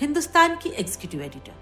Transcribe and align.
हिंदुस्तान 0.00 0.56
की 0.56 0.68
executive 0.68 1.22
editor 1.22 1.54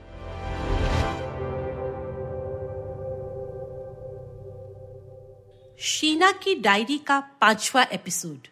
Sheena 5.81 6.33
की 6.33 6.55
diary 6.55 6.99
का 6.99 7.21
पांचवा 7.21 7.83
एपिसोड 7.83 8.49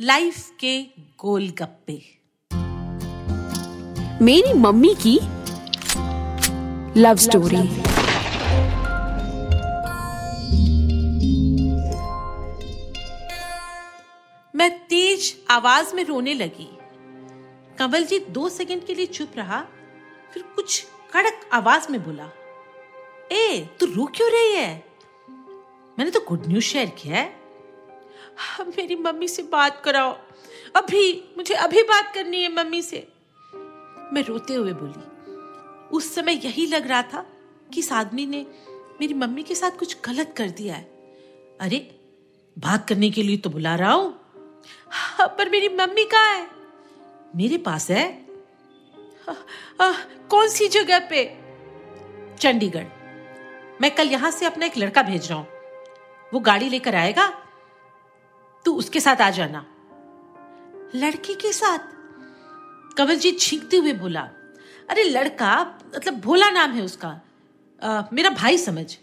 लाइफ 0.00 0.50
के 0.60 0.82
गोलगप्पे। 1.20 2.02
मेरी 4.24 4.52
मम्मी 4.52 4.94
की 5.06 5.18
लव 7.00 7.16
स्टोरी। 7.16 7.62
मैं 14.56 14.70
तेज 14.86 15.36
आवाज़ 15.50 15.94
में 15.94 16.04
रोने 16.04 16.34
लगी। 16.34 16.78
कंवलजीत 17.78 18.28
दो 18.28 18.48
सेकंड 18.48 18.84
के 18.84 18.94
लिए 18.94 19.06
चुप 19.06 19.32
रहा 19.36 19.60
फिर 20.32 20.42
कुछ 20.56 20.84
कड़क 21.12 21.48
आवाज़ 21.52 21.90
में 21.92 22.02
बोला 22.04 22.30
ए 23.32 23.68
तू 23.80 23.86
रो 23.86 24.04
क्यों 24.06 24.30
रही 24.32 24.52
है? 24.54 24.84
मैंने 25.98 26.10
तो 26.10 26.20
गुड 26.28 26.46
न्यूज़ 26.46 26.64
शेयर 26.64 26.88
किया 26.98 27.16
है। 27.16 27.34
मेरी 28.68 28.96
मम्मी 28.96 29.28
से 29.28 29.42
बात 29.42 29.80
कराओ। 29.84 30.12
अभी 30.76 31.34
मुझे 31.36 31.54
अभी 31.54 31.82
बात 31.82 32.12
करनी 32.14 32.42
है 32.42 32.52
मम्मी 32.54 32.82
से। 32.82 33.06
मैं 34.12 34.22
रोते 34.22 34.54
हुए 34.54 34.72
बोली 34.72 35.04
उस 35.96 36.14
समय 36.14 36.40
यही 36.44 36.66
लग 36.66 36.86
रहा 36.88 37.02
था 37.02 37.26
कि 37.74 37.80
इस 37.80 37.92
आदमी 37.92 38.26
ने 38.26 38.46
मेरी 39.00 39.14
मम्मी 39.14 39.42
के 39.42 39.54
साथ 39.54 39.78
कुछ 39.78 39.96
गलत 40.04 40.34
कर 40.36 40.50
दिया 40.50 40.74
है। 40.74 40.84
अरे 41.60 41.78
बात 42.56 42.88
करने 42.88 43.10
के 43.10 43.22
लिए 43.22 43.36
तो 43.36 43.50
बुला 43.50 43.74
रहा 43.74 43.92
हूँ। 43.92 44.14
हाँ, 44.90 45.26
पर 45.28 45.50
मेरी 45.50 45.68
मम्मी 45.68 46.04
कहाँ 46.04 46.34
है? 46.34 46.55
मेरे 47.36 47.58
पास 47.58 47.90
है? 47.90 48.26
आ, 49.28 49.32
आ, 49.84 49.92
कौन 50.30 50.48
सी 50.48 50.68
जगह 50.68 50.98
पे? 50.98 51.38
चंडीगढ़। 52.38 52.84
मैं 53.80 53.94
कल 53.94 54.08
यहाँ 54.08 54.30
से 54.30 54.46
अपना 54.46 54.66
एक 54.66 54.78
लड़का 54.78 55.02
भेज 55.02 55.28
रहा 55.28 55.38
हूँ। 55.38 55.46
वो 56.34 56.40
गाड़ी 56.40 56.68
लेकर 56.68 56.94
आएगा। 56.94 57.42
तू 58.64 58.74
उसके 58.74 59.00
साथ 59.00 59.16
आ 59.16 59.30
जाना। 59.30 59.66
लड़की 60.94 61.34
के 61.34 61.52
साथ? 61.52 61.78
कंवलजीत 62.96 63.40
छींकते 63.40 63.76
हुए 63.76 63.92
बोला। 63.92 64.20
अरे 64.88 65.04
लड़का 65.04 65.78
मतलब 65.96 66.20
भोला 66.20 66.50
नाम 66.50 66.72
है 66.72 66.82
उसका। 66.82 67.20
आ, 67.82 68.02
मेरा 68.12 68.30
भाई 68.30 68.58
समझ। 68.58 68.96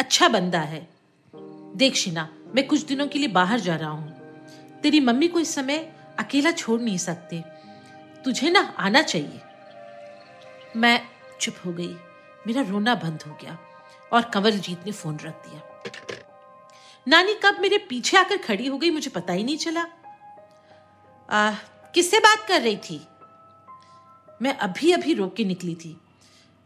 अच्छा 0.00 0.28
बंदा 0.28 0.60
है। 0.60 0.88
देख 1.76 1.94
शिना 1.94 2.28
मैं 2.54 2.66
कुछ 2.66 2.80
दिनों 2.80 3.06
के 3.06 3.18
लिए 3.18 3.28
बाहर 3.28 3.60
जा 3.60 3.76
रहा 3.76 3.90
हूँ। 3.90 4.16
तेरी 4.80 5.00
मम्मी 5.00 5.28
को 5.28 5.40
इस 5.40 5.54
समय 5.54 5.92
अकेला 6.18 6.50
छोड़ 6.50 6.80
नहीं 6.80 6.98
सकते। 6.98 7.55
तुझे 8.26 8.50
ना 8.50 8.74
आना 8.78 9.02
चाहिए। 9.02 9.40
मैं 10.76 11.08
चुप 11.40 11.54
हो 11.66 11.72
गई। 11.72 11.94
मेरा 12.46 12.62
रोना 12.62 12.94
बंद 12.94 13.22
हो 13.22 13.38
गया 13.42 13.58
और 14.12 14.22
कंवलजीत 14.22 14.86
ने 14.86 14.92
फ़ोन 14.92 15.18
रख 15.18 15.46
दिया। 15.46 15.60
नानी, 17.08 17.34
कब 17.34 17.60
मेरे 17.60 17.78
पीछे 17.78 18.16
आकर 18.16 18.36
खड़ी 18.36 18.66
हो 18.66 18.78
गई 18.78 18.90
मुझे 18.90 19.10
पता 19.10 19.32
ही 19.32 19.44
नहीं 19.44 19.56
चला। 19.56 19.84
किससे 21.94 22.18
बात 22.18 22.46
कर 22.48 22.60
रही 22.60 22.76
थी? 22.76 23.06
मैं 24.42 24.56
अभी 24.58 24.92
अभी 24.92 25.14
रोक 25.14 25.34
के 25.36 25.44
निकली 25.44 25.74
थी। 25.74 26.00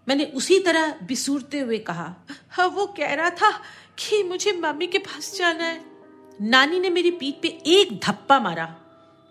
मैंने 0.09 0.25
उसी 0.25 0.61
तरह 0.61 0.95
बिसूरते 1.03 1.61
हुए 1.61 1.79
कहा 1.79 2.15
हाँ 2.51 2.67
वो 2.67 2.87
कह 2.87 3.15
रहा 3.15 3.31
था 3.31 3.51
कि 3.99 4.23
मुझे 4.23 4.53
मम्मी 4.53 4.87
के 4.87 4.99
पास 4.99 5.37
जाना 5.37 5.65
है। 5.65 5.85
नानी 6.41 6.81
ने 6.81 6.91
मेरी 6.91 7.11
पीठ 7.11 7.35
पे 7.43 7.49
एक 7.49 8.01
धप्पा 8.01 8.41
मारा। 8.41 8.80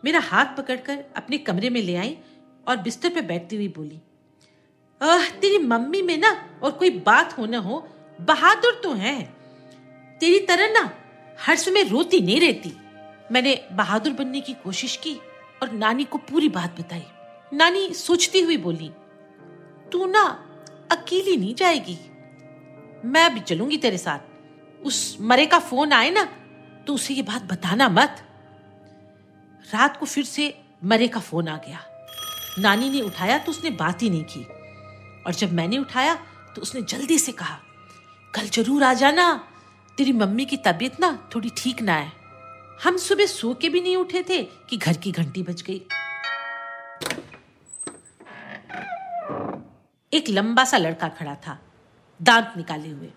मेरा 0.04 0.20
हाथ 0.20 0.56
पकड़कर 0.58 1.04
अपने 1.16 1.38
कमरे 1.38 1.70
में 1.70 1.82
ले 1.82 1.96
आई 1.96 2.18
और 2.68 2.78
बिस्तर 2.78 3.10
पे 3.10 3.22
बैठती 3.22 3.56
हुई 3.56 3.68
बोली 3.68 4.00
आह 5.02 5.30
तेरी 5.42 5.58
मम्मी 5.58 6.02
में 6.02 6.18
ना 6.18 6.32
और 6.64 6.72
कोई 6.72 6.90
बात 7.00 7.38
हो 7.38 7.46
ना 7.46 7.58
हो, 7.58 7.88
बहादुर 8.20 8.80
तो 8.84 8.94
है। 8.94 9.22
तेरी 10.22 10.40
तरह 10.40 10.72
ना 10.72 10.90
हर 11.38 11.56
समय 11.56 11.84
रोती 11.84 12.20
नहीं 12.22 12.40
रहती। 12.42 12.74
मैंने 13.32 13.56
बहादुर 13.72 14.14
बनने 14.14 14.42
की 14.42 14.54
कोशिश 14.54 14.96
की 14.98 15.16
और 15.62 15.72
नानी 15.72 16.04
को 16.04 16.18
पूरी 16.20 16.50
बात 16.50 16.80
बताई। 16.80 17.04
नानी 17.52 17.94
सोचती 17.94 18.42
हुई 18.42 18.58
बोली, 18.58 18.92
तू 19.92 20.06
ना 20.06 20.24
अकेली 20.92 21.38
नहीं 21.38 21.54
जाएगी। 21.56 21.98
मैं 23.06 23.34
भी 23.34 23.40
चलूँगी 23.42 23.78
तेरे 23.78 23.98
साथ। 23.98 24.84
उस 24.86 25.18
मरे 25.22 25.46
का 25.46 25.60
फ़ोन 25.60 25.94
आए 25.94 26.10
ना 26.10 26.24
तो 26.88 26.94
उसे 26.94 27.14
ये 27.14 27.22
बात 27.24 27.44
बताना 27.44 27.90
मत। 27.90 28.24
रात 29.70 29.98
को 29.98 30.06
फिर 30.06 30.24
से 30.26 30.54
मरे 30.84 31.08
का 31.08 31.20
फ़ोन 31.20 31.48
आ 31.48 31.58
गया। 31.58 31.80
नानी 32.60 32.90
ने 32.90 33.02
उठाया 33.02 33.38
तो 33.38 33.52
उसने 33.52 33.70
बात 33.72 34.02
ही 34.02 34.10
नहीं 34.10 34.24
की। 34.26 34.44
और 35.26 35.34
जब 35.34 35.54
मैंने 35.54 35.78
उठाया 35.78 36.16
तो 36.56 36.62
उसने 36.62 36.82
जल्दी 36.84 37.18
से 37.20 37.32
कहा, 37.32 37.60
कल 38.34 38.48
ज़रूर 38.48 38.84
आ 38.84 38.94
जाना। 38.94 39.34
तेरी 39.98 40.12
मम्मी 40.14 40.46
की 40.46 40.58
तबीयत 40.58 41.00
ना 41.00 41.12
थोड़ी 41.36 41.50
ठीक 41.58 41.82
ना 41.82 41.94
है। 41.94 42.12
हम 42.84 42.98
सुबह 42.98 43.26
सो 43.26 43.54
के 43.54 43.70
भी 43.70 43.82
नहीं 43.82 43.96
उठे 43.98 44.24
थे 44.30 44.42
कि 44.70 44.78
घर 44.78 44.98
की 44.98 45.12
घंटी 45.12 45.44
बज 45.44 45.62
गई। 45.62 45.82
एक 50.12 50.30
लंबा 50.30 50.64
सा 50.66 50.78
लड़का 50.78 51.08
खड़ा 51.10 51.36
था, 51.38 51.60
दांत 52.20 52.54
निकाले 52.58 52.90
हुए। 52.90 53.12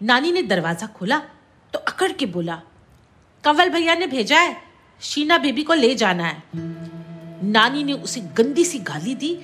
नानी 0.00 0.32
ने 0.32 0.42
दरवाज़ा 0.44 0.86
खोला 0.88 1.18
तो 1.74 1.78
अकड़ 1.78 2.12
के 2.12 2.26
बोला, 2.28 2.60
कंवल 3.44 3.68
भैया 3.70 3.94
ने 3.94 4.06
भेजा 4.06 4.40
है? 4.40 4.65
शीना 5.00 5.38
बेबी 5.38 5.62
को 5.62 5.74
ले 5.74 5.94
जाना 5.94 6.24
है। 6.24 6.42
नानी 7.44 7.82
ने 7.84 7.92
उसे 7.92 8.20
गंदी 8.36 8.64
सी 8.64 8.78
गाली 8.78 9.14
दी 9.14 9.34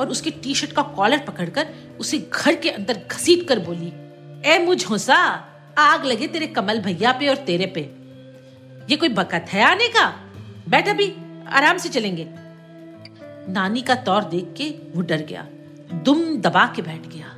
और 0.00 0.08
उसके 0.08 0.30
टी 0.30 0.54
शर्ट 0.54 0.72
का 0.72 0.82
कॉलर 0.82 1.18
पकड़कर 1.18 1.68
उसे 2.00 2.18
घर 2.34 2.54
के 2.54 2.70
अंदर 2.70 3.00
घसीट 3.10 3.46
कर 3.48 3.58
बोली, 3.58 3.92
ए, 4.46 4.58
मुझ 4.58 4.84
होसा, 4.86 5.14
आग 5.78 6.04
लगे 6.04 6.26
तेरे 6.26 6.46
कमल 6.46 6.80
भैया 6.80 7.12
पे 7.12 7.28
और 7.28 7.36
तेरे 7.36 7.66
पे। 7.66 7.80
ये 8.90 8.96
कोई 8.96 9.08
बकत 9.08 9.46
है 9.48 9.62
आने 9.62 9.88
का? 9.88 10.06
बैठ 10.68 10.88
अभी, 10.88 11.12
आराम 11.48 11.78
से 11.78 11.88
चलेंगे। 11.88 12.26
नानी 13.52 13.82
का 13.82 13.94
तौर 13.94 14.24
देख 14.24 14.54
के 14.56 14.68
वो 14.94 15.02
डर 15.02 15.22
गया, 15.22 15.46
दुम 15.94 16.36
दबा 16.36 16.66
के 16.76 16.82
बैठ 16.82 17.06
गया। 17.06 17.34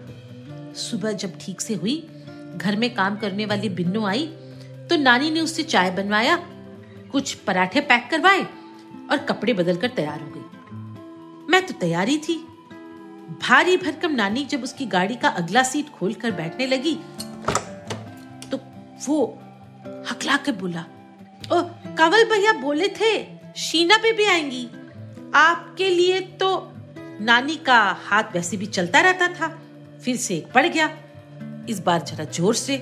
सुबह 0.74 1.12
जब 1.12 1.38
ठीक 1.40 1.60
से 1.60 1.74
हुई, 1.74 1.96
घर 2.56 2.76
में 2.76 2.94
काम 2.94 3.16
करने 3.16 3.46
वाली 3.46 3.68
बिन्नू 3.68 4.04
आई 4.06 4.26
तो 4.90 4.96
नानी 4.96 5.30
ने 5.30 5.40
उससे 5.40 5.62
चाय 5.62 5.90
बनवाया 5.90 6.36
कुछ 7.12 7.34
पराठे 7.46 7.80
पैक 7.82 8.08
करवाए 8.10 8.42
और 9.10 9.18
कपड़े 9.28 9.52
बदलकर 9.52 9.88
तैयार 9.90 10.20
हो 10.20 10.28
गई। 10.28 11.50
मैं 11.50 11.64
तो 11.66 11.74
तैयारी 11.80 12.16
थी। 12.18 12.36
भारी 13.40 13.76
भरकम 13.76 14.12
नानी 14.12 14.44
जब 14.44 14.62
उसकी 14.62 14.86
गाड़ी 14.88 15.16
का 15.16 15.28
अगला 15.38 15.62
सीट 15.62 15.90
खोलकर 15.90 16.30
बैठने 16.32 16.66
लगी 16.66 16.94
तो 18.50 18.58
वो 19.06 19.22
हकला 20.10 20.36
कर 20.36 20.52
बोला 20.52 20.84
ओ 21.52 21.60
कंवल 21.96 22.24
भैया 22.30 22.52
बोले 22.52 22.88
थे, 22.90 23.12
शीना 23.56 23.96
पे 23.96 24.12
भी 24.12 24.24
आएँगी। 24.24 24.66
आपके 25.34 25.88
लिए 25.88 26.20
तो 26.40 26.50
नानी 27.20 27.56
का 27.56 27.78
हाथ 28.02 28.34
वैसे 28.34 28.56
भी 28.56 28.66
चलता 28.68 29.00
रहता 29.00 29.28
था, 29.30 29.48
फिर 30.04 30.16
से 30.16 30.36
एक 30.36 30.52
पड़ 30.52 30.66
गया, 30.66 30.88
इस 31.68 31.80
बार 31.80 32.02
जरा 32.02 32.24
ज़ोर 32.26 32.54
से। 32.54 32.76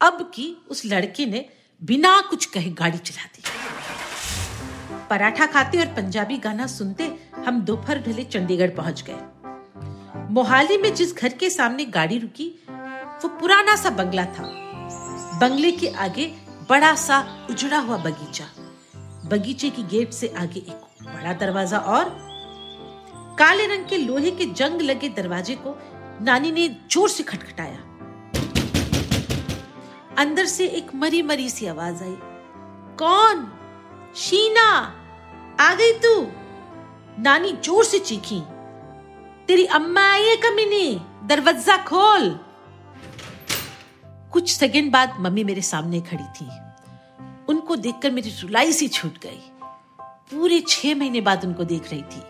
अब 0.00 0.30
की 0.34 0.46
उस 0.70 0.84
लड़के 0.86 1.26
ने 1.26 1.44
बिना 1.84 2.20
कुछ 2.20 2.44
कहे 2.46 2.70
गाड़ी 2.70 2.98
चला 2.98 3.24
दी 3.26 3.42
पराठा 5.10 5.46
खाते 5.46 5.78
और 5.78 5.86
पंजाबी 5.86 6.36
गाना 6.38 6.66
सुनते 6.66 7.10
हम 7.46 7.60
दोपहर 7.60 7.98
ढले 8.02 8.24
चंडीगढ़ 8.24 8.70
पहुँच 8.70 9.02
गए। 9.08 10.28
मोहाली 10.34 10.76
में 10.78 10.94
जिस 10.94 11.14
घर 11.16 11.32
के 11.40 11.50
सामने 11.50 11.84
गाड़ी 11.96 12.18
रुकी, 12.18 12.46
वो 12.68 13.28
पुराना 13.40 13.76
सा 13.76 13.90
बंगला 13.90 14.24
था। 14.24 14.44
बंगले 15.40 15.70
के 15.72 15.88
आगे 16.06 16.26
बड़ा 16.70 16.94
सा 16.96 17.20
उजड़ा 17.50 17.78
हुआ 17.78 17.96
बगीचा। 17.96 18.44
बगीचे 19.28 19.70
की 19.70 19.82
गेट 19.88 20.12
से 20.12 20.34
आगे 20.38 20.60
एक 20.60 21.06
बड़ा 21.06 21.32
दरवाज़ा 21.32 21.78
और 21.78 22.16
काले 23.38 23.66
रंग 23.66 23.86
के 23.88 23.98
लोहे 23.98 24.30
के 24.30 24.46
जंग 24.52 24.80
लगे 24.82 25.08
दरवाजे 25.16 25.54
को 25.56 25.76
नानी 26.22 26.52
ने 26.52 26.68
ज़ोर 26.90 27.08
से 27.08 27.22
खटखटाया। 27.22 27.78
अंदर 30.18 30.46
से 30.46 30.66
एक 30.66 30.94
मरी 30.94 31.22
मरी 31.22 31.50
सी 31.50 31.66
आवाज़ 31.66 32.02
आई। 32.04 32.16
कौन? 32.98 33.52
शीना। 34.16 34.94
आ 35.60 35.74
गई 35.74 35.92
तू। 35.92 36.28
नानी 37.22 37.52
ज़ोर 37.52 37.84
से 37.84 37.98
चीखी। 37.98 38.42
तेरी 39.46 39.64
अम्मा 39.66 40.12
आई 40.12 40.22
है 40.22 40.36
कमीनी। 40.36 41.00
दरवाज़ा 41.24 41.76
खोल। 41.76 42.40
कुछ 44.32 44.52
सेकंड 44.52 44.92
बाद 44.92 45.16
मम्मी 45.20 45.44
मेरे 45.44 45.62
सामने 45.62 46.00
खड़ी 46.00 46.24
थी। 46.24 46.48
उनको 47.48 47.76
देखकर 47.76 48.10
मेरी 48.10 48.30
रुलाई 48.30 48.72
सी 48.72 48.88
छूट 48.88 49.18
गई। 49.18 49.50
पूरे 50.00 50.60
छह 50.68 50.94
महीने 50.94 51.20
बाद 51.20 51.44
उनको 51.44 51.64
देख 51.64 51.90
रही 51.92 52.02
थी। 52.02 52.22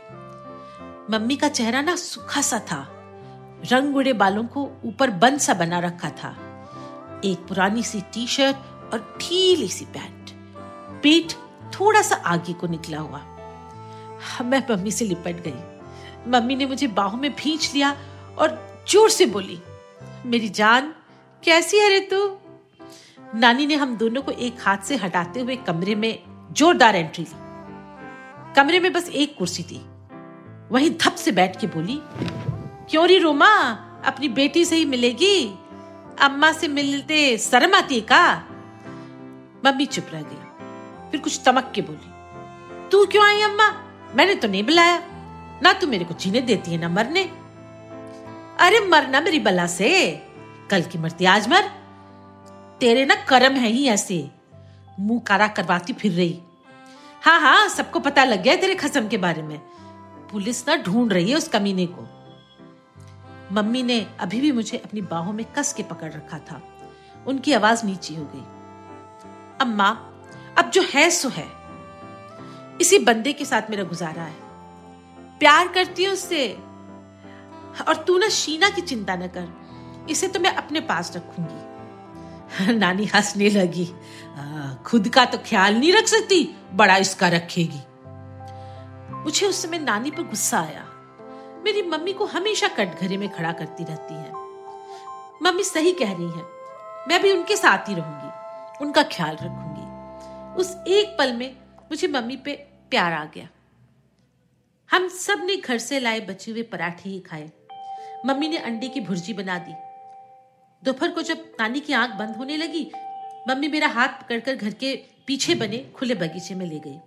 मम्मी 1.11 1.37
का 1.37 1.49
चेहरा 1.49 1.81
ना 1.81 1.97
सूखा 1.97 2.41
सा 2.41 2.59
था। 2.59 2.89
रंग 3.73 3.97
उड़े 3.97 4.13
बालों 4.13 4.45
को 4.45 4.71
ऊपर 4.85 5.11
बंद 5.11 5.39
सा 5.39 5.55
बना 5.55 5.79
रखा 5.79 6.11
था। 6.11 6.37
एक 7.25 7.47
पुरानी 7.49 7.83
सी 7.83 8.01
टी 8.15 8.27
शर्ट 8.27 8.57
और 8.93 9.19
ढीली 9.21 9.69
सी 9.69 9.85
पैंट। 9.85 10.31
पेट 11.03 11.33
थोड़ा 11.75 12.03
सा 12.03 12.17
आगे 12.27 12.53
को 12.53 12.67
निकला 12.67 12.99
हुआ। 12.99 13.21
मैं 14.43 14.63
मम्मी 14.71 14.91
से 14.91 15.05
लिपट 15.05 15.43
गई। 15.47 16.31
मम्मी 16.31 16.57
ने 16.57 16.67
मुझे 16.67 16.87
बाहों 16.87 17.19
में 17.19 17.31
भींच 17.35 17.71
लिया 17.75 17.91
और 18.39 18.59
ज़ोर 18.89 19.11
से 19.11 19.27
बोली, 19.27 19.59
मेरी 20.27 20.49
जान, 20.49 20.93
कैसी 21.43 21.79
है 21.79 21.89
रे 21.89 22.01
तू? 22.01 22.39
नानी 23.35 23.67
ने 23.67 23.75
हम 23.75 23.97
दोनों 23.97 24.23
को 24.23 24.33
एक 24.33 24.61
हाथ 24.61 24.79
से 24.79 24.97
हटाते 24.97 25.41
हुए 25.41 25.57
कमरे 25.57 25.95
में 25.95 26.19
जोरदार 26.53 26.97
एंट्री 26.97 27.25
ली 27.25 28.53
कमरे 28.57 28.81
में 28.81 28.93
बस 28.93 29.09
एक 29.09 29.37
कुर्सी 29.39 29.63
थी। 29.63 29.81
वहीं 30.71 30.91
धप 30.91 31.15
से 31.15 31.33
बैठ 31.33 31.61
के 31.61 31.67
बोली, 31.67 31.99
क्यों 32.91 33.07
री 33.07 33.19
रोमा? 33.19 33.51
अपनी 34.05 34.29
बेटी 34.29 34.65
से 34.65 34.77
ही 34.77 34.85
मिलेगी? 34.85 35.59
अम्मा 36.21 36.53
से 36.53 36.69
मिलते 36.69 37.39
शर्म 37.39 37.75
आती 37.75 37.95
है 37.95 38.01
का? 38.01 38.37
मम्मी 39.65 39.87
चुप 39.87 40.07
रह 40.13 40.23
गई। 40.23 41.11
फिर 41.11 41.21
कुछ 41.21 41.41
तमक 41.47 41.73
के 41.75 41.83
बोली, 41.83 42.89
तू 42.91 43.05
क्यों 43.07 43.25
आई 43.25 43.43
अम्मा? 43.43 43.69
मैंने 44.15 44.35
तो 44.35 44.49
नहीं 44.49 44.63
बुलाया। 44.63 45.03
ना 45.63 45.73
तू 45.73 45.87
मेरे 45.87 46.05
को 46.05 46.15
जीने 46.15 46.41
देती 46.41 46.71
है, 46.71 46.79
ना 46.79 46.89
मरने। 46.89 47.25
अरे 48.61 48.81
मरना 48.81 49.21
मेरी 49.21 49.41
बला 49.41 49.67
से। 49.67 50.11
कल 50.71 50.83
की 50.83 50.99
मरती, 50.99 51.25
आज 51.25 51.49
मर। 51.49 51.71
तेरे 52.81 53.05
ना 53.07 53.15
कर्म 53.15 53.53
है 53.53 53.69
ही 53.69 53.87
ऐसे। 53.89 54.31
मुँह 55.01 55.21
कारा 55.21 55.49
करवाती 55.49 55.93
फिर 55.93 56.13
रही। 56.13 56.41
हाँ 57.23 57.41
हाँ 57.41 57.69
सबको 57.69 58.01
पता 58.01 58.25
लग 58.25 58.43
गया 58.43 58.57
तेरे 58.57 58.75
खसम 58.75 59.09
के 59.09 59.17
बारे 59.17 59.43
में। 59.43 59.59
पुलिस 60.33 60.69
ना 60.69 60.77
ढूंढ 60.77 61.13
रही 61.13 61.31
है 61.31 61.37
उस 61.37 61.49
कमीने 61.49 61.87
को। 61.87 62.24
मम्मी 63.53 63.83
ने 63.83 64.07
अभी 64.21 64.41
भी 64.41 64.53
मुझे 64.53 64.79
अपनी 64.79 65.01
बाहों 65.01 65.33
में 65.33 65.47
कस 65.47 65.73
के 65.73 65.83
पकड़ 65.83 66.13
रखा 66.13 66.39
था। 66.39 66.63
उनकी 67.27 67.53
आवाज़ 67.53 67.87
नीची 67.87 68.15
हो 68.15 68.25
गई। 68.25 68.45
अम्मा 69.61 69.89
अब 70.59 70.71
जो 70.71 70.83
है 70.83 71.11
सो 71.11 71.29
है। 71.29 71.49
इसी 72.81 72.99
बंदे 72.99 73.33
के 73.33 73.45
साथ 73.45 73.63
मेरा 73.71 73.85
गुजारा 73.85 74.23
है। 74.23 74.37
प्यार 75.39 75.69
करती 75.69 76.05
हूँ 76.05 76.13
उससे। 76.13 76.53
और 77.89 78.05
तू 78.07 78.19
ना 78.19 78.29
शीना 78.29 78.69
की 78.69 78.81
चिंता 78.81 79.17
न 79.17 79.27
कर। 79.27 79.49
इसे 80.11 80.29
तो 80.29 80.41
मैं 80.41 80.55
अपने 80.55 80.81
पास 80.81 81.13
रखूँगी। 81.17 81.75
नानी 82.73 83.05
हंसने 83.05 83.51
लगी। 83.51 83.93
आ, 84.37 84.75
खुद 84.75 85.09
का 85.09 85.25
तो 85.25 85.39
ख्याल 85.39 85.75
नहीं 85.75 85.93
रख 85.93 86.07
सकती 86.07 86.57
बड़ा 86.73 86.97
इसका 86.97 87.29
रखेगी। 87.29 87.81
मुझे 89.25 89.47
उस 89.47 89.63
समय 89.63 89.79
नानी 89.79 90.11
पर 90.11 90.23
गुस्सा 90.23 90.61
आया। 90.61 90.87
मेरी 91.65 91.83
मम्मी 91.83 92.13
को 92.13 92.25
हमेशा 92.25 92.69
कटघरे 92.69 93.17
में 93.17 93.29
खड़ा 93.29 93.53
करती 93.53 93.85
रहती 93.85 94.15
है। 94.15 94.33
मम्मी 95.43 95.63
सही 95.63 95.93
कह 95.93 96.13
रही 96.13 96.31
है। 96.31 96.43
मैं 97.09 97.23
भी 97.23 97.33
उनके 97.33 97.57
साथ 97.57 97.89
ही 97.89 97.95
रहूँगी, 97.95 98.29
उनका 98.85 99.03
ख्याल 99.03 99.37
रखूँगी। 99.37 99.85
उस 100.61 100.77
एक 100.89 101.17
पल 101.19 101.33
में 101.33 101.57
मुझे 101.83 102.09
मम्मी 102.09 102.37
पे 102.37 102.53
प्यार 102.91 103.13
आ 103.13 103.25
गया। 103.25 103.49
हम 104.91 105.09
सबने 105.09 105.57
घर 105.57 105.79
से 105.79 106.01
लाए 106.01 106.21
बचे 106.21 106.51
हुए 106.51 106.63
पराठे 106.63 107.11
ही 107.11 107.21
खाए। 107.21 107.51
मम्मी 108.27 108.49
ने 108.49 108.57
अंडे 108.57 108.89
की 108.89 109.01
भुर्जी 109.01 109.35
बना 109.35 109.59
दी। 109.59 109.73
दोपहर 110.85 111.11
को 111.11 111.23
जब 111.23 111.57
नानी 111.61 111.81
की 111.81 111.93
आँख 111.93 112.11
बंद 112.11 112.37
होने 112.37 112.57
लगी, 112.57 112.93
मम्मी 113.49 113.69
मेरा 113.69 113.89
हाथ 113.89 114.09
पकड़कर 114.09 114.55
घर 114.55 114.71
के 114.71 115.05
पीछे 115.27 115.55
बने 115.55 115.79
खुले 115.97 116.15
बगीचे 116.15 116.55
में 116.55 116.67
ले 116.67 116.79
गई। 116.79 116.99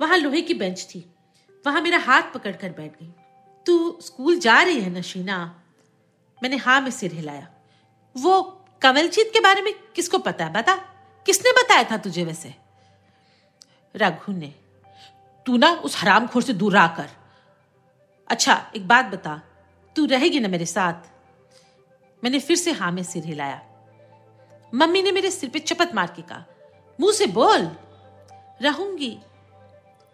वहाँ 0.00 0.18
लोहे 0.18 0.42
की 0.42 0.54
बेंच 0.54 0.86
थी। 0.94 1.14
वहाँ 1.66 1.80
मेरा 1.80 1.98
हाथ 1.98 2.22
पकड़कर 2.22 2.70
बैठ 2.70 2.92
गई। 2.92 3.12
तू 3.66 3.98
स्कूल 4.00 4.38
जा 4.38 4.62
रही 4.62 4.80
है 4.80 4.90
नशीना? 4.90 5.62
मैंने 6.42 6.56
हाँ 6.56 6.80
में 6.80 6.90
सिर 6.90 7.12
हिलाया। 7.12 7.48
वो 8.16 8.64
कमलजीत 8.82 9.30
के 9.32 9.40
बारे 9.40 9.62
में 9.62 9.74
किसको 9.96 10.18
पता 10.18 10.44
है? 10.44 10.52
बता। 10.52 10.76
किसने 11.26 11.52
बताया 11.52 11.84
था 11.84 11.96
तुझे 11.96 12.24
वैसे? 12.24 12.54
रघु 13.96 14.32
ने। 14.32 14.54
तू 15.46 15.56
ना 15.56 15.70
उस 15.70 16.02
हरामखोर 16.02 16.42
से 16.42 16.52
दूर 16.52 16.76
आकर 16.76 17.10
अच्छा 18.28 18.72
एक 18.76 18.88
बात 18.88 19.04
बता। 19.04 19.40
तू 19.96 20.06
रहेगी 20.06 20.40
ना 20.40 20.48
मेरे 20.48 20.66
साथ? 20.66 20.94
मैंने 22.24 22.40
फिर 22.40 22.56
से 22.56 22.72
हाँ 22.72 22.92
में 22.92 23.02
सिर 23.02 23.24
हिलाया। 23.24 23.62
मम्मी 24.74 25.02
ने 25.02 25.12
मेरे 25.12 25.30
सिर 25.30 25.50
पे 25.50 25.58
चपत 25.58 25.94
मार 25.94 26.06
के 26.06 26.22
कहा। 26.22 26.44
मुँह 27.00 27.12
से 27.12 27.26
बोल। 27.26 27.70
रहूँगी। 28.62 29.18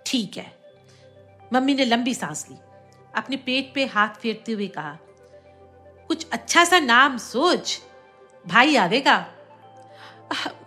ठीक 0.06 0.36
है। 0.36 0.58
मम्मी 1.52 1.74
ने 1.74 1.84
लंबी 1.84 2.14
सांस 2.14 2.46
ली। 2.50 2.56
अपने 3.18 3.36
पेट 3.36 3.72
पे 3.74 3.84
हाथ 3.86 4.08
फेरते 4.08 4.52
हुए 4.52 4.68
कहा 4.68 4.96
कुछ 6.08 6.26
अच्छा 6.32 6.64
सा 6.64 6.78
नाम 6.80 7.16
सोच 7.18 7.80
भाई 8.46 8.76
आवेगा? 8.76 9.16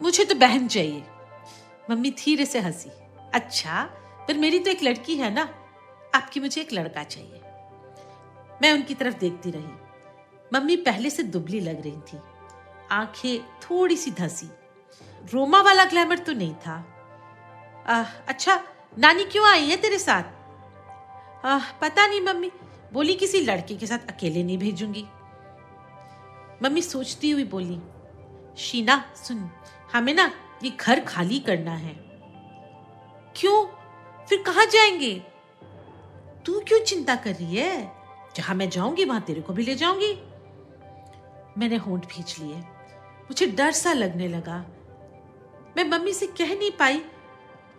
मुझे 0.02 0.26
तो 0.26 0.36
बहन 0.36 0.68
चाहिए। 0.68 1.04
मम्मी 1.90 2.12
धीरे 2.12 2.46
से 2.46 2.60
हँसी 2.60 2.90
अच्छा 3.34 3.84
पर 4.28 4.38
मेरी 4.38 4.60
तो 4.60 4.72
एक 4.72 4.84
लड़की 4.84 5.16
है 5.16 5.34
ना 5.34 5.42
आपकी 6.16 6.40
मुझे 6.40 6.62
एक 6.62 6.74
लड़का 6.74 7.04
चाहिए। 7.04 7.42
मैं 8.62 8.74
उनकी 8.74 8.94
तरफ़ 8.94 9.18
देखती 9.18 9.52
रही। 9.52 9.74
मम्मी 10.54 10.76
पहले 10.76 11.10
से 11.10 11.24
दुबली 11.24 11.60
लग 11.60 11.82
रही 11.82 11.98
थी 12.08 12.20
आँखें 12.92 13.44
थोड़ी 13.62 13.98
सी 13.98 14.12
धसी। 14.12 14.50
रोमा 15.34 15.62
वाला 15.62 15.86
ग्लैमर 15.86 16.18
तो 16.18 16.34
नहीं 16.34 16.54
था। 16.56 16.76
आ, 17.88 18.04
अच्छा 18.28 18.64
नानी 18.98 19.24
क्यों 19.24 19.48
आई 19.48 19.66
है 19.66 19.78
तेरे 19.78 20.00
साथ? 20.00 20.24
आ, 21.46 21.60
पता 21.82 22.08
नहीं 22.08 22.22
मम्मी। 22.22 22.52
बोली 22.94 23.14
किसी 23.14 23.42
लड़के 23.42 23.76
के 23.76 23.88
साथ 23.88 24.00
अकेले 24.10 24.44
नहीं 24.44 24.58
भेजूँगी। 24.58 25.06
मम्मी 26.64 26.82
सोचती 26.82 27.32
हुई 27.32 27.44
बोली 27.44 27.82
शीना 28.58 29.14
सुन 29.16 29.50
हमें 29.94 30.14
ना 30.14 30.32
ये 30.64 30.70
घर 30.70 31.00
खाली 31.00 31.40
करना 31.40 31.72
है। 31.72 31.94
क्यों? 33.36 33.66
फिर 34.26 34.44
कहा 34.44 34.66
जाएँगे? 34.66 35.24
तू 36.46 36.60
क्यों 36.60 36.80
चिंता 36.80 37.16
कर 37.16 37.34
रही 37.34 37.56
है? 37.56 37.92
जहाँ 38.36 38.56
मैं 38.56 38.70
जाऊँगी 38.70 39.06
वहाँ 39.06 39.22
तेरे 39.22 39.42
को 39.42 39.54
भी 39.54 39.64
ले 39.64 39.76
जाऊँगी। 39.76 40.14
मैंने 41.58 41.76
होंठ 41.76 42.06
भींच 42.06 42.40
लिए। 42.40 42.56
मुझे 43.22 43.46
डर 43.46 43.72
सा 43.72 43.94
लगने 43.94 44.28
लगा। 44.28 44.66
मैं 45.78 45.84
मम्मी 45.84 46.14
से 46.14 46.28
कह 46.28 46.56
नहीं 46.60 46.72
पाई 46.72 46.98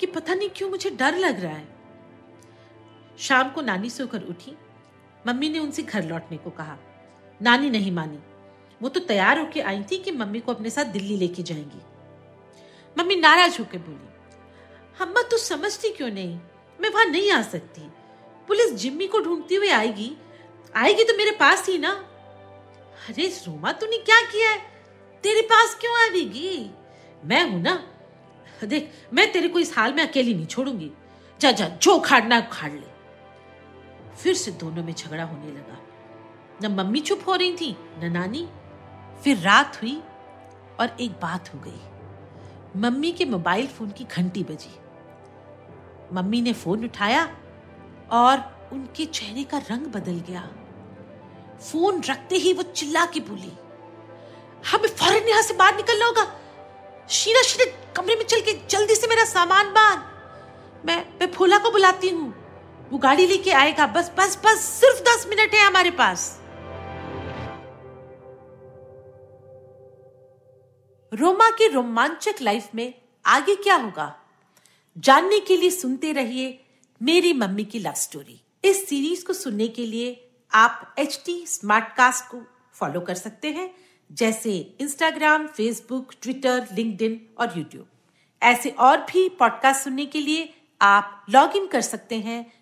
कि 0.01 0.07
पता 0.07 0.35
नहीं 0.35 0.51
क्यों 0.57 0.71
मुझे 0.71 0.91
डर 0.91 1.15
लग 1.15 1.41
रहा 1.41 1.53
है। 1.53 1.72
शाम 3.23 3.51
को 3.51 3.61
नानी 3.61 3.91
सोकर 3.91 4.23
उठी। 4.23 4.57
मम्मी 5.27 5.49
ने 5.49 5.59
उनसे 5.59 5.83
घर 5.83 6.05
लौटने 6.05 6.37
को 6.37 6.51
कहा। 6.51 6.77
नानी 7.43 7.71
नहीं 7.71 7.93
मानी। 7.93 8.19
वो 8.83 8.89
तो 8.89 9.01
तैयार 9.01 9.39
होके 9.39 9.61
आई 9.61 9.83
थी 9.83 9.99
कि 9.99 10.11
मम्मी 10.11 10.41
को 10.41 10.55
अपने 10.55 10.71
साथ 10.71 10.85
दिल्ली 10.85 11.17
लेके 11.17 11.43
जाएँगी। 11.43 11.83
मम्मी 12.99 13.17
नाराज़ 13.17 13.59
होकर 13.59 13.79
बोली, 13.79 14.09
अम्मा, 15.01 15.23
तू 15.23 15.37
समझती 15.37 15.89
क्यों 15.89 16.11
नहीं? 16.11 16.41
मैं 16.81 16.91
वहाँ 16.91 17.05
नहीं 17.05 17.31
आ 17.31 17.43
सकती। 17.43 17.83
पुलिस 18.49 18.75
जिम्मी 18.75 19.07
को 19.07 19.21
ढूंढती 19.21 19.55
हुई 19.55 19.69
आएगी। 19.69 20.17
आएगी 20.77 21.05
तो 21.05 21.17
मेरे 21.17 21.31
पास 21.31 21.69
ही 21.69 21.79
ना। 21.79 21.91
अरे, 23.09 23.27
रोमा, 23.27 23.73
तूने 23.73 23.99
क्या 23.99 24.21
किया 24.21 24.51
है? 24.51 24.59
तेरे 25.23 25.43
पास 25.43 25.77
क्यों 25.81 26.01
आएगी 26.01 26.71
मैं 27.25 27.51
हूँ 27.51 27.63
ना। 27.63 27.89
देख, 28.65 28.93
मैं 29.13 29.33
तेरे 29.33 29.49
को 29.49 29.59
इस 29.59 29.79
हाल 29.79 29.93
में 29.93 30.09
अकेली 30.09 30.35
नहीं 30.35 30.47
छोड़ूँगी। 30.47 30.91
जा 31.41 31.53
जा, 31.53 31.69
जो 31.69 31.99
खाड़ना 32.01 32.41
खाड़ 32.41 32.73
ले। 32.73 32.92
फिर 34.17 34.35
से 34.35 34.51
दोनों 34.51 34.83
में 34.85 34.95
झगड़ा 34.95 35.25
होने 35.25 35.51
लगा। 35.51 35.79
न 36.63 36.73
मम्मी 36.73 37.01
चुप 37.01 37.23
हो 37.29 37.35
रही 37.35 37.53
थी, 37.57 37.77
न 37.99 38.11
नानी। 38.13 38.49
फिर 39.25 39.39
रात 39.39 39.81
हुई 39.83 40.03
और 40.81 40.97
एक 41.01 41.13
बात 41.13 41.55
हो 41.55 41.59
गई। 41.59 42.81
मम्मी 42.81 43.13
के 43.13 43.25
मोबाइल 43.25 43.67
फ़ोन 43.67 43.91
की 43.91 44.05
घंटी 44.07 44.43
बजी। 44.45 44.75
मम्मी 46.13 46.41
ने 46.41 46.53
फ़ोन 46.53 46.85
उठाया 46.85 47.25
और 48.13 48.69
उनके 48.73 49.05
चेहरे 49.05 49.45
का 49.45 49.59
रंग 49.71 49.87
बदल 49.87 50.21
गया। 50.29 50.49
फ़ोन 51.63 52.03
रखते 52.03 52.37
ही 52.37 52.53
वो 52.53 52.63
चिल्ला 52.63 53.05
के 53.07 53.21
बोली, 53.21 53.53
हमें 54.73 54.89
फ़ौरन 54.89 55.29
यहाँ 55.29 55.43
से 55.43 55.55
बाहर 55.55 55.77
निकलना 55.77 56.07
होगा। 56.07 56.27
शीना 57.11 57.43
शीना, 57.43 57.65
कमरे 57.93 58.17
में 58.17 58.25
चल 58.25 58.41
के 58.41 58.53
जल्दी 58.71 58.95
से 58.95 59.07
मेरा 59.07 59.25
सामान 59.25 59.73
बाँध। 59.73 60.05
मैं 60.87 60.97
मैं 61.21 61.31
फूला 61.33 61.59
को 61.59 61.71
बुलाती 61.71 62.09
हूँ। 62.09 62.42
वो 62.93 62.99
गाड़ी 62.99 63.27
लेके 63.27 63.51
आएगा। 63.51 63.87
बस 63.87 64.11
बस 64.19 64.39
बस, 64.45 64.61
सिर्फ़ 64.61 65.03
दस 65.03 65.27
मिनट 65.29 65.55
है 65.55 65.67
हमारे 65.67 65.91
पास। 65.91 66.39
रोमा 71.13 71.49
की 71.51 71.69
रोमांचक 71.69 72.43
लाइफ 72.43 72.69
में 72.75 72.93
आगे 73.27 73.55
क्या 73.55 73.77
होगा? 73.77 74.17
जानने 74.99 75.39
के 75.41 75.57
लिए 75.57 75.71
सुनते 75.71 76.13
रहिए 76.13 76.59
मेरी 77.03 77.33
मम्मी 77.33 77.65
की 77.65 77.79
लव 77.79 77.93
स्टोरी 77.93 78.41
इस 78.65 78.89
सीरीज़ 78.89 79.25
को 79.25 79.33
सुनने 79.33 79.69
के 79.69 79.87
लिए 79.87 80.31
आप 80.55 80.95
एच 80.99 81.23
टी 81.27 81.47
स्मार्ट 81.47 81.97
कास्ट 81.97 82.25
को 82.25 82.43
फॉलो 82.75 83.01
कर 83.01 83.15
सकते 83.15 83.49
हैं, 83.49 83.75
जैसे 84.13 84.77
इंस्टाग्राम 84.81 85.47
फेसबुक 85.47 86.13
ट्विटर 86.23 86.69
लिंक्डइन 86.73 87.21
और 87.39 87.59
यूट्यूब 87.59 87.87
ऐसे 88.43 88.71
और 88.71 88.99
भी 89.03 89.29
पॉडकास्ट 89.29 89.85
सुनने 89.85 90.07
के 90.07 90.21
लिए 90.21 90.53
आप 90.83 91.27
लॉग 91.31 91.57
इन 91.57 91.67
कर 91.67 91.81
सकते 91.81 92.17
हैं 92.17 92.62